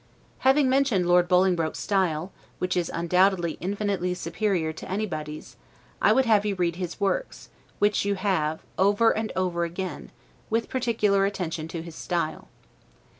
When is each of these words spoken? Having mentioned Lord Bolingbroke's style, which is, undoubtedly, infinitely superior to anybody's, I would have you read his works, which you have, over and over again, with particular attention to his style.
Having 0.39 0.67
mentioned 0.67 1.05
Lord 1.07 1.27
Bolingbroke's 1.27 1.77
style, 1.77 2.31
which 2.57 2.75
is, 2.75 2.89
undoubtedly, 2.91 3.59
infinitely 3.59 4.15
superior 4.15 4.73
to 4.73 4.89
anybody's, 4.89 5.57
I 6.01 6.11
would 6.11 6.25
have 6.25 6.43
you 6.43 6.55
read 6.55 6.77
his 6.77 6.99
works, 6.99 7.49
which 7.77 8.03
you 8.03 8.15
have, 8.15 8.61
over 8.79 9.11
and 9.15 9.31
over 9.35 9.63
again, 9.63 10.09
with 10.49 10.69
particular 10.69 11.27
attention 11.27 11.67
to 11.67 11.83
his 11.83 11.93
style. 11.93 12.47